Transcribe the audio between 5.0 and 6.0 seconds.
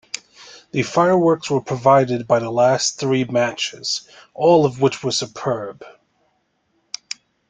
were superb.